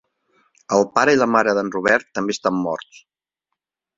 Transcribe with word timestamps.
El 0.77 0.85
pare 0.95 1.13
i 1.17 1.19
la 1.19 1.27
mare 1.33 1.53
d'en 1.59 1.69
Robert 1.75 2.09
també 2.19 2.37
estan 2.37 2.57
morts. 2.65 3.05